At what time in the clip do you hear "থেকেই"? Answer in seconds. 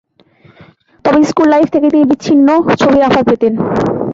1.73-1.91